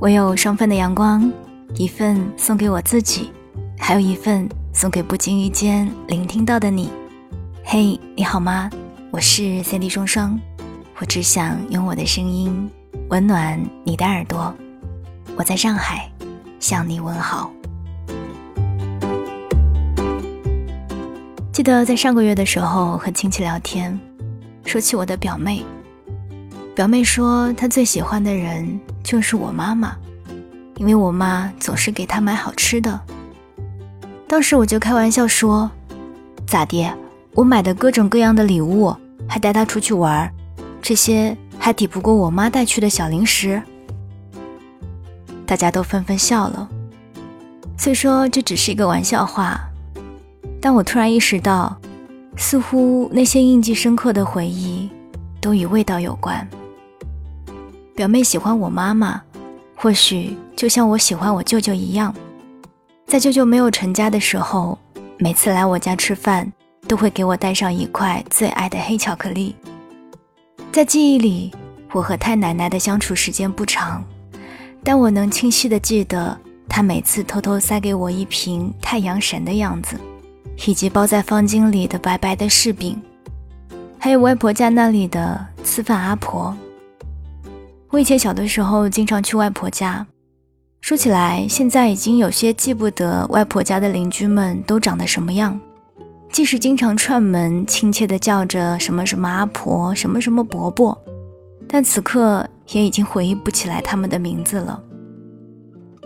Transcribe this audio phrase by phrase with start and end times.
[0.00, 1.28] 我有双份的阳光，
[1.74, 3.32] 一份送给我自己，
[3.76, 6.88] 还有一份送给不经意间聆听到的你。
[7.64, 8.70] 嘿，你好吗？
[9.10, 10.38] 我是三 D 双双，
[11.00, 12.70] 我只想用我的声音
[13.08, 14.54] 温暖你的耳朵。
[15.34, 16.08] 我在上海
[16.60, 17.50] 向你问好。
[21.52, 23.98] 记得在上个月的时候和亲戚聊天，
[24.64, 25.64] 说起我的表妹。
[26.78, 29.96] 表妹说，她最喜欢的人就是我妈妈，
[30.76, 33.00] 因为我妈总是给她买好吃的。
[34.28, 35.68] 当时我就开玩笑说
[36.46, 36.88] ：“咋的？
[37.34, 38.94] 我买的各种各样的礼物，
[39.26, 40.32] 还带她出去玩，
[40.80, 43.60] 这些还抵不过我妈带去的小零食。”
[45.44, 46.68] 大家都纷纷笑了。
[47.76, 49.60] 虽说这只是一个玩笑话，
[50.60, 51.76] 但我突然意识到，
[52.36, 54.88] 似乎那些印记深刻的回忆，
[55.40, 56.48] 都与味道有关。
[57.98, 59.20] 表妹喜欢我妈妈，
[59.74, 62.14] 或许就像我喜欢我舅舅一样，
[63.08, 64.78] 在舅舅没有成家的时候，
[65.18, 66.52] 每次来我家吃饭，
[66.86, 69.52] 都会给我带上一块最爱的黑巧克力。
[70.70, 71.52] 在记忆里，
[71.90, 74.04] 我和太奶奶的相处时间不长，
[74.84, 79.98] 但我能清晰的记得她每次偷偷塞给我一瓶太阳神的样子，
[80.68, 83.02] 以及包在方巾里的白白的柿饼，
[83.98, 86.56] 还有外婆家那里的吃饭阿婆。
[87.90, 90.06] 我以前小的时候经常去外婆家，
[90.82, 95.58] 说起来现在已经有些记不得外婆家的邻居们都长得什么样，
[96.30, 100.96] 即使经常串门亲切地叫着什么什么阿婆、什么什么伯伯，
[101.66, 104.82] 但此刻也已经回忆不起来他们的名字了。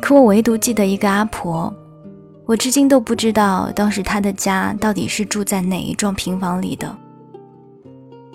[0.00, 1.74] 可我唯独记得一个阿婆，
[2.46, 6.96] 我至今都不知道当时她的家到底是住在哪一幢平房里的。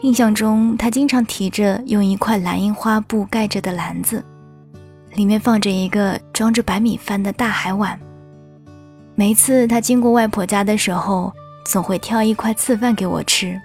[0.02, 4.24] 印象中，他经常提着用一块蓝印花布盖着的篮子，
[5.16, 8.00] 里面放着一个装着白米饭的大海碗。
[9.16, 11.34] 每一次他经过外婆家的时候，
[11.66, 13.60] 总会挑一块刺饭给我吃。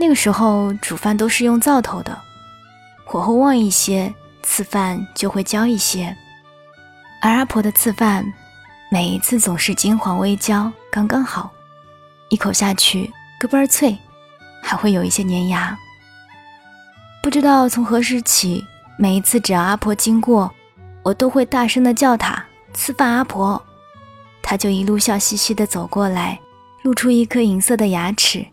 [0.00, 2.18] 那个时候煮饭都是用灶头的，
[3.04, 6.14] 火候旺一些，刺饭就会焦一些。
[7.22, 8.24] 而阿婆的刺饭，
[8.90, 11.52] 每一次总是金黄微焦，刚刚好，
[12.28, 13.08] 一口下去
[13.38, 13.96] 咯嘣脆。
[14.62, 15.76] 还会有一些粘牙。
[17.22, 18.64] 不知道从何时起，
[18.96, 20.52] 每一次只要阿婆经过，
[21.02, 22.42] 我都会大声的叫她
[22.72, 23.62] “吃饭阿婆”，
[24.42, 26.38] 她就一路笑嘻嘻的走过来，
[26.82, 28.46] 露出一颗银色的牙齿，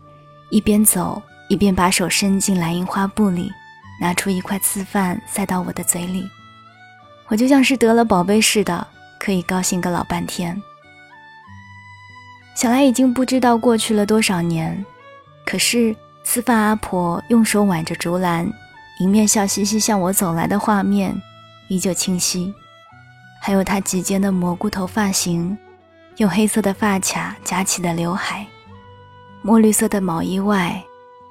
[0.50, 3.50] 一边走一边把手伸进蓝印花布里，
[4.00, 6.28] 拿出一块刺饭塞到我的嘴里，
[7.28, 8.86] 我就像是得了宝贝似的，
[9.18, 10.60] 可以高兴个老半天。
[12.54, 14.84] 想来已经不知道过去了多少年。
[15.46, 18.52] 可是，吃饭阿婆用手挽着竹篮，
[18.98, 21.16] 迎面笑嘻嘻向我走来的画面
[21.68, 22.52] 依旧清晰。
[23.40, 25.56] 还有她及肩的蘑菇头发型，
[26.16, 28.44] 用黑色的发卡夹起的刘海，
[29.40, 30.82] 墨绿色的毛衣外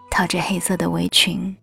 [0.09, 1.53] 套着黑色的围裙。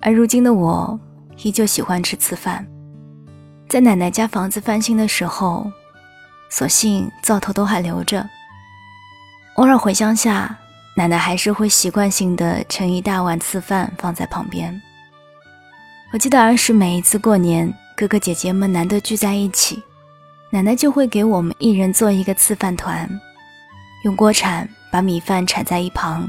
[0.00, 1.00] 而如今的我，
[1.42, 2.66] 依旧喜欢吃次饭。
[3.70, 5.72] 在奶奶家房子翻新的时候，
[6.50, 8.22] 所幸灶头都还留着。
[9.54, 10.58] 偶尔回乡下，
[10.96, 14.82] 奶奶还是会习惯性的盛一大碗次饭放在旁边。
[16.12, 19.80] 我记得儿时每一次过年，哥哥姐姐们难得聚在一起，
[20.50, 23.08] 奶奶就会给我们一人做一个次饭团，
[24.04, 26.28] 用锅铲把米饭铲在一旁，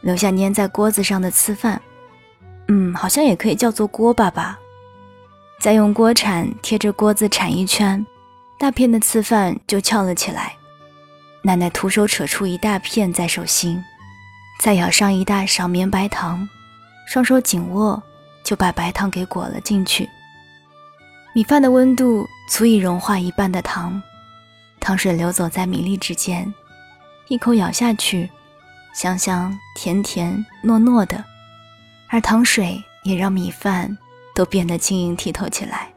[0.00, 1.80] 留下粘在锅子上的次饭，
[2.66, 4.58] 嗯，好像也可以叫做锅巴吧。
[5.60, 8.04] 再用锅铲贴着锅子铲一圈，
[8.58, 10.56] 大片的次饭就翘了起来。
[11.42, 13.82] 奶奶徒手扯出一大片在手心，
[14.60, 16.46] 再舀上一大勺绵白糖，
[17.06, 18.02] 双手紧握
[18.44, 20.08] 就把白糖给裹了进去。
[21.32, 24.02] 米饭的温度足以融化一半的糖，
[24.80, 26.52] 糖水流走在米粒之间，
[27.28, 28.28] 一口咬下去，
[28.92, 31.24] 香香甜甜糯糯的，
[32.08, 33.96] 而糖水也让米饭
[34.34, 35.89] 都变得晶莹剔透起来。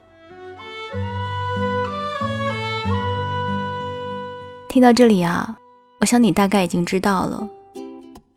[4.74, 5.56] 听到这里啊，
[6.00, 7.48] 我想你大概已经知道了。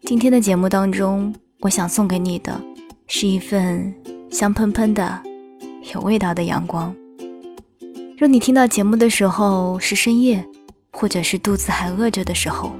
[0.02, 2.60] 今天的节目当中，我想送给你的
[3.06, 3.90] 是一份
[4.30, 5.18] 香喷喷的、
[5.94, 6.94] 有味道的阳光。
[8.18, 10.46] 若你听到节目的时候是深夜，
[10.92, 12.70] 或者是肚子还饿着的时候，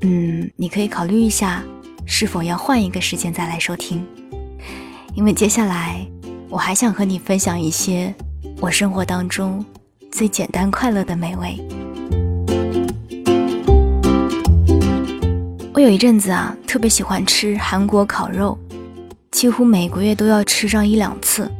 [0.00, 1.62] 嗯，你可以考虑一下
[2.06, 4.02] 是否要换一个时间再来收听，
[5.14, 6.00] 因为接下来
[6.48, 8.14] 我还想和你分享一些
[8.58, 9.62] 我生活当中
[10.10, 11.60] 最简单快乐的美味。
[15.76, 18.58] 我有一阵子啊，特别喜欢吃韩国烤肉，
[19.30, 21.52] 几乎每个月都要吃上一两次。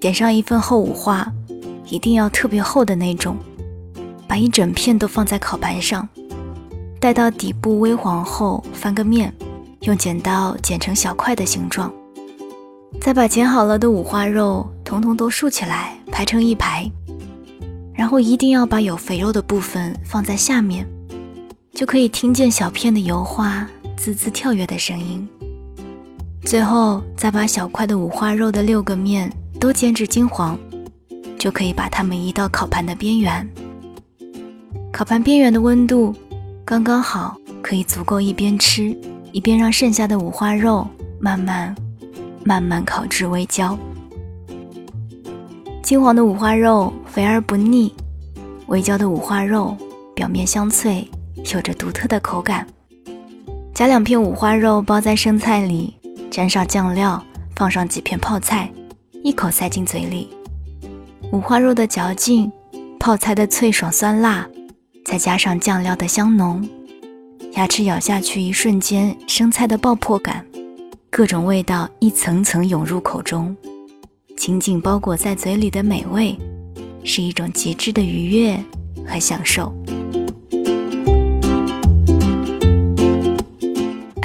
[0.00, 1.24] 点上一份厚五花，
[1.86, 3.36] 一定要特别厚的那种，
[4.26, 6.08] 把一整片都放在烤盘上，
[6.98, 9.32] 待到底部微黄后翻个面，
[9.82, 11.92] 用剪刀剪成小块的形状，
[13.00, 16.90] 再把剪好了的五花肉统统都竖起来排成一排，
[17.94, 20.84] 然后一定要把有肥肉的部分放在下面，
[21.82, 25.28] 就可以听见小片的油花滋滋跳跃的声音。
[26.42, 29.28] 最后再把小块的五花肉的六个面。
[29.58, 30.56] 都煎至金黄，
[31.36, 33.48] 就可以把它们移到烤盘的边缘。
[34.92, 36.14] 烤盘边缘的温度
[36.64, 38.96] 刚刚好，可以足够一边吃
[39.32, 40.86] 一边让剩下的五花肉
[41.20, 41.74] 慢慢、
[42.44, 43.76] 慢慢烤至微焦。
[45.82, 47.92] 金黄的五花肉肥而不腻，
[48.66, 49.76] 微焦的五花肉
[50.14, 51.08] 表面香脆，
[51.52, 52.66] 有着独特的口感。
[53.74, 55.94] 夹两片五花肉包在生菜里，
[56.30, 57.22] 沾上酱料，
[57.56, 58.70] 放上几片泡菜。
[59.24, 60.28] 一口塞进嘴里，
[61.32, 62.50] 五花肉的嚼劲，
[62.98, 64.44] 泡菜的脆爽酸辣，
[65.04, 66.68] 再加上酱料的香浓，
[67.52, 70.44] 牙齿咬下去一瞬间，生菜的爆破感，
[71.08, 73.56] 各种味道一层层涌入口中，
[74.36, 76.36] 紧紧包裹在嘴里的美味，
[77.04, 78.60] 是一种极致的愉悦
[79.06, 79.72] 和享受。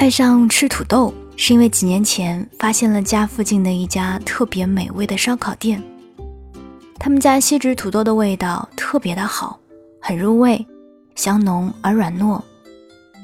[0.08, 1.12] 爱上吃土豆。
[1.36, 5.82] 是因为几年前发现了家附近的一家特别美味的烧烤店，
[6.98, 9.60] 他们家锡纸土豆的味道特别的好，
[10.00, 10.66] 很入味，
[11.14, 12.40] 香浓而软糯，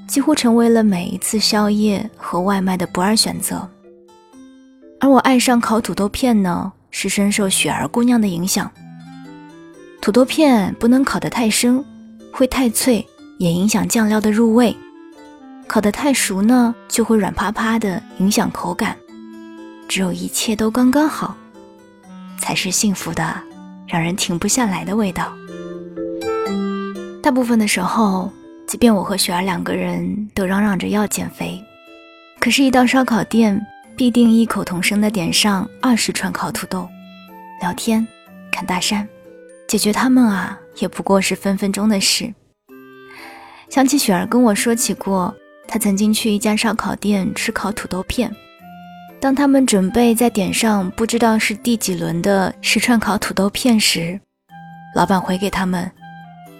[0.06, 3.66] 几乎成为了每一次宵夜和外卖的不二选择。
[5.00, 8.70] 而我爱上烤土豆片呢，是深受雪儿姑娘的影响。
[10.02, 11.82] 土豆片不能烤得太生，
[12.31, 13.06] 会太脆，
[13.38, 14.76] 也影响酱料的入味。
[15.66, 18.96] 烤得太熟呢，就会软趴趴的，影响口感。
[19.88, 21.37] 只有一切都刚刚好，
[22.38, 23.34] 才是幸福的，
[23.87, 25.32] 让人停不下来的味道。
[27.22, 28.31] 大部分的时候，
[28.66, 31.62] 即便我和雪儿两个人都嚷嚷着要减肥，
[32.38, 33.60] 可是，一到烧烤店，
[33.96, 36.88] 必定异口同声的点上二十串烤土豆，
[37.60, 38.06] 聊天、
[38.52, 39.08] 看大山，
[39.67, 42.32] 解决他们啊，也不过是分分钟的事。
[43.70, 45.34] 想起雪儿跟我说起过。
[45.66, 48.31] 他曾经去一家烧烤店吃烤土豆片，
[49.20, 54.20] 当他们准备再点上不知道是第几轮的十串烤土豆片时，
[54.94, 55.90] 老板回给他们：“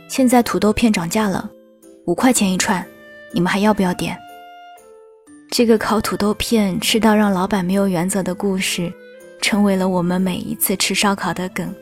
[0.09, 1.49] 现在土豆片涨价了，
[2.07, 2.85] 五块钱一串，
[3.33, 4.17] 你们还要不要点？”
[5.53, 8.93] 这个烤土豆片吃到让老板没有原则的故事，
[9.41, 11.73] 成为了我们每一次吃烧烤的梗。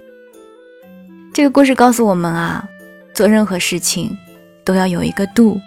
[1.32, 2.68] 这个故事告诉我们啊，
[3.14, 4.14] 做任何事情
[4.62, 5.58] 都要有一个度。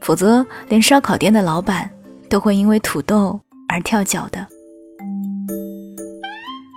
[0.00, 1.90] 否则，连烧烤店的老板
[2.28, 4.46] 都会因为土豆而跳脚的。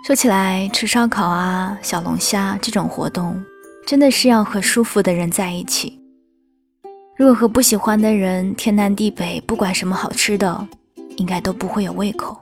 [0.06, 3.40] 说起来，吃烧烤啊、小龙虾这种活动，
[3.86, 6.00] 真的是要和舒服的人在一起。
[7.16, 10.68] 如果和不喜欢的人天南地北，不管什么好吃的，
[11.18, 12.36] 应该都不会有胃口。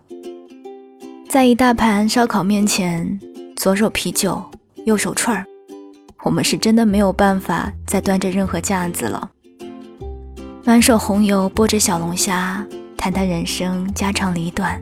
[1.29, 3.19] 在一大盘烧烤面前，
[3.57, 4.41] 左手啤酒，
[4.85, 5.45] 右手串儿，
[6.23, 9.29] 我们是真的没有办法再端着任何架子了。
[10.67, 12.61] 满手红油，剥着小龙虾，
[12.97, 14.77] 谈谈人生家长里短，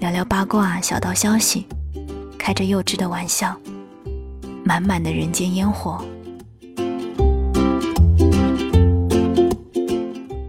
[0.00, 1.64] 聊聊八卦小道消息，
[2.36, 3.56] 开着幼稚的玩笑，
[4.64, 6.04] 满满的人间烟火。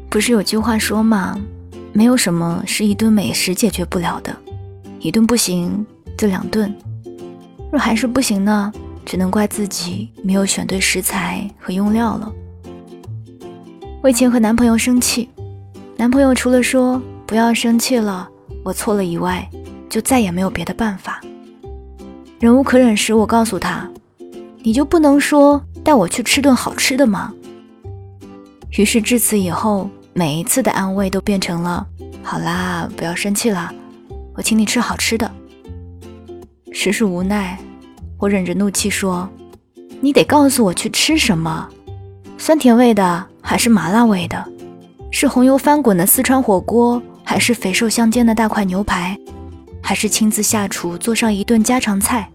[0.10, 1.40] 不是有句话说吗？
[1.94, 4.36] 没有什么是一顿美食解决不了的，
[5.00, 5.86] 一顿不行
[6.18, 6.76] 就两顿。
[7.72, 8.74] 若还是不行呢，
[9.06, 12.34] 只能怪自己没有选对食材和用料了。
[14.02, 15.28] 为前和男朋友生气，
[15.98, 18.30] 男朋友除了说不要生气了，
[18.64, 19.46] 我错了以外，
[19.90, 21.20] 就再也没有别的办法。
[22.40, 23.90] 忍无可忍时，我告诉他
[24.64, 27.34] ：“你就不能说带我去吃顿好吃的吗？”
[28.78, 31.86] 于是至此以后，每一次的安慰都变成了
[32.24, 33.70] ：“好啦，不要生气了，
[34.34, 35.30] 我请你吃好吃的。”
[36.72, 37.60] 实属无奈，
[38.18, 39.30] 我忍着怒气说
[40.00, 41.68] ：“你得告诉我去吃什么，
[42.38, 44.46] 酸甜味的。”还是麻辣味的，
[45.12, 49.18] 是红油翻滚的四川火锅，还是肥瘦相间的大块牛排，
[49.82, 52.30] 还是亲自下厨做上一顿家常菜？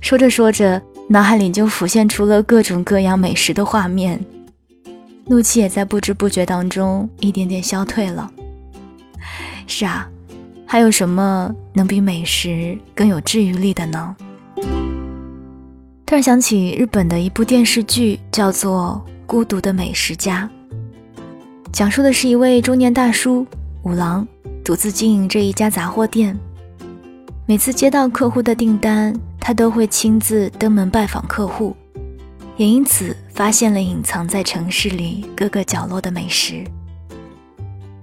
[0.00, 4.22] 说着说着，脑海里就浮现出了各种各样美食的画面，
[5.26, 8.30] 怒气也在不知不觉当中一点点消退了。
[9.66, 10.08] 是啊，
[10.66, 14.16] 还有什么能比美食更有治愈力的呢？
[16.04, 19.02] 突然想起日本的一部电视剧，叫做。
[19.26, 20.48] 孤独的美食家，
[21.72, 23.46] 讲述的是一位中年大叔
[23.82, 24.26] 五郎，
[24.62, 26.38] 独自经营着一家杂货店。
[27.46, 31.74] 每次接到客户的订单，他都会亲自登门拜访客户，
[32.56, 36.62] 也因此发现了隐藏在城市里各个角落的美食。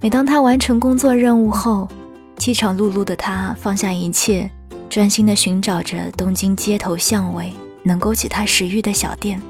[0.00, 1.88] 每当他完成工作任务后，
[2.36, 4.50] 饥肠辘辘的他放下一切，
[4.88, 9.40] 专心地寻找着东京街头巷尾能勾起他食欲的小店。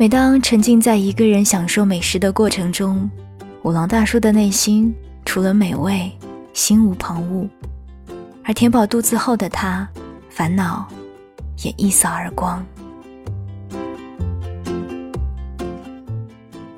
[0.00, 3.10] 每当沉浸在一个人享受美食的过程中，
[3.64, 6.08] 五郎大叔的内心除了美味，
[6.52, 7.48] 心无旁骛。
[8.44, 9.88] 而填饱肚子后的他，
[10.30, 10.86] 烦恼
[11.64, 12.64] 也一扫而光。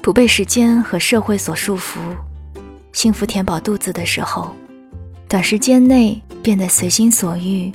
[0.01, 1.99] 不被时间和社会所束缚，
[2.95, 4.51] 幸福填饱肚子的时候，
[5.29, 7.71] 短时间内变得随心所欲，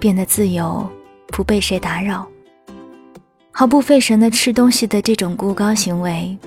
[0.00, 0.90] 变得自由，
[1.26, 2.26] 不被谁打扰。
[3.58, 6.38] 毫不费神的吃东西的这种孤高行为，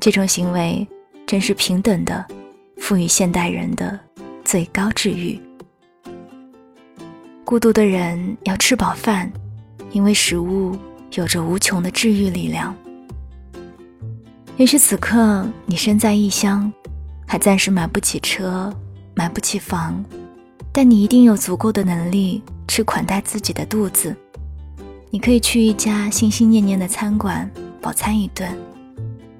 [0.00, 0.88] 这种行为
[1.26, 2.24] 真是平等的，
[2.78, 4.00] 赋予现代人的
[4.46, 5.38] 最高治愈。
[7.44, 9.30] 孤独的人要吃饱饭，
[9.92, 10.74] 因为食物
[11.12, 12.74] 有着无穷的治愈力量。
[14.56, 16.72] 也许此刻你身在异乡，
[17.26, 18.74] 还暂时买不起车，
[19.14, 20.02] 买不起房，
[20.72, 24.16] 但你一定有足够的能力去款待自己的肚子。
[25.14, 27.48] 你可以去一家心心念念的餐馆
[27.80, 28.52] 饱餐一顿，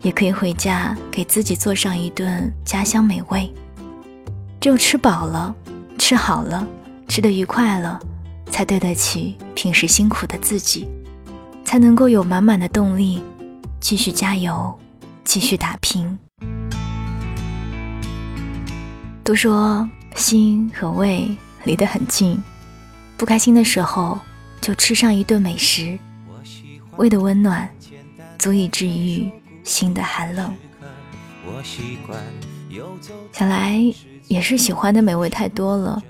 [0.02, 3.52] 也可以回家给自己做上一顿家乡美味。
[4.60, 5.52] 只有吃饱了，
[5.98, 6.64] 吃好了，
[7.08, 7.98] 吃得愉快了，
[8.52, 10.86] 才对得起平时辛苦的自己，
[11.64, 13.20] 才能够有满满的动力
[13.80, 14.72] 继续加油，
[15.24, 16.16] 继续打拼。
[19.24, 22.40] 都说心和胃离得很近，
[23.16, 24.16] 不开心的时候。
[24.64, 25.98] 就吃上一顿美食，
[26.96, 27.68] 胃的温暖
[28.38, 29.30] 足以治愈
[29.62, 30.54] 心的寒冷。
[33.30, 33.78] 想来
[34.26, 36.02] 也是喜欢的美味太多了，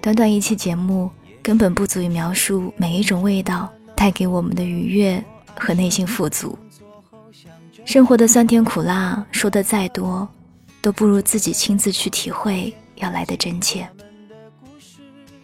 [0.00, 1.08] 短短一期节目
[1.40, 5.22] 根本不足以描述每一种味道带给我们的愉悦
[5.56, 6.58] 和内心富足。
[7.84, 10.28] 生活的酸甜苦辣说的再多，
[10.82, 13.88] 都不如自己亲自去体会要来的真切。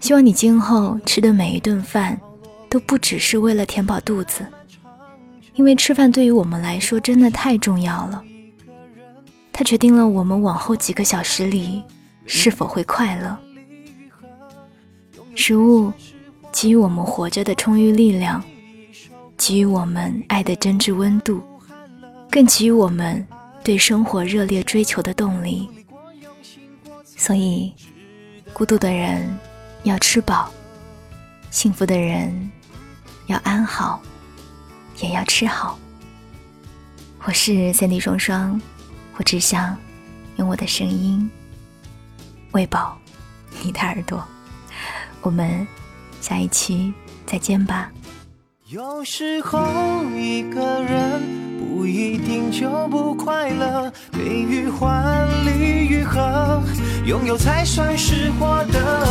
[0.00, 2.20] 希望你今后吃的每一顿饭。
[2.70, 4.46] 都不只是为了填饱肚子，
[5.54, 8.22] 因为吃饭对于我们来说真的太重要了。
[9.52, 11.82] 它决定了我们往后几个小时里
[12.24, 13.36] 是否会快乐。
[15.34, 15.92] 食物
[16.52, 18.42] 给予我们活着的充裕力量，
[19.36, 21.42] 给予我们爱的真挚温度，
[22.30, 23.26] 更给予我们
[23.64, 25.68] 对生活热烈追求的动力。
[27.04, 27.72] 所以，
[28.52, 29.28] 孤独的人
[29.82, 30.50] 要吃饱，
[31.50, 32.50] 幸福的人。
[33.30, 34.02] 要安好，
[34.98, 35.78] 也要吃好。
[37.22, 38.60] 我是三 D 双双，
[39.16, 39.76] 我只想
[40.34, 41.30] 用我的声音
[42.50, 42.98] 喂饱
[43.62, 44.26] 你的耳朵。
[45.20, 45.64] 我们
[46.20, 46.92] 下一期
[47.24, 47.92] 再见吧。
[48.66, 51.22] 有时候一个人
[51.60, 56.60] 不一定就不快乐，悲与欢，离与合，
[57.06, 59.09] 拥有才算是获得。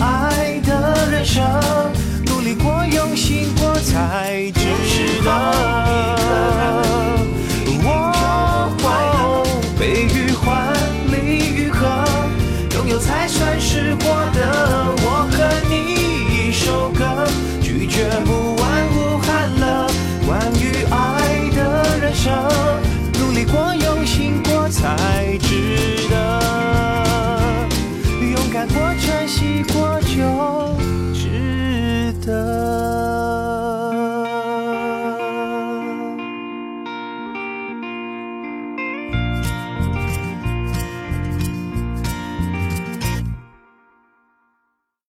[0.00, 1.42] 爱的人生，
[2.26, 5.85] 努力过，用心过，才值得。